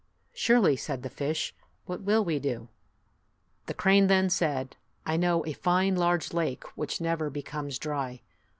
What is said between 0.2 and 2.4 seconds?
"Surely," said the fish, "what will we